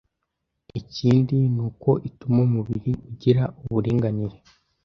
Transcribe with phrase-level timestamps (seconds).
[0.79, 4.37] Ikindi ni uko ituma umubiri ugira uburinganire.